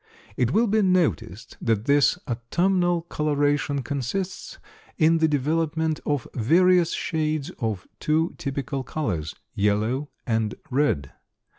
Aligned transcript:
It 0.35 0.49
will 0.49 0.65
be 0.65 0.81
noticed 0.81 1.57
that 1.61 1.85
this 1.85 2.17
autumnal 2.27 3.03
coloration 3.03 3.83
consists 3.83 4.57
in 4.97 5.19
the 5.19 5.27
development 5.27 5.99
of 6.07 6.27
various 6.33 6.89
shades 6.91 7.51
of 7.59 7.85
two 7.99 8.33
typical 8.39 8.81
colors, 8.81 9.35
yellow 9.53 10.09
and 10.25 10.55
red. 10.71 11.11